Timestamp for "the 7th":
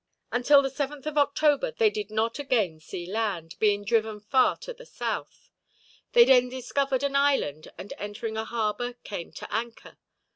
0.63-1.05